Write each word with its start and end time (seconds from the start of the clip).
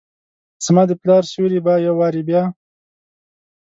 زما 0.65 0.83
دپلا 0.91 1.15
ر 1.21 1.25
سیوري 1.31 1.59
به 1.65 1.73
یووارې 1.87 2.21
بیا، 2.27 2.43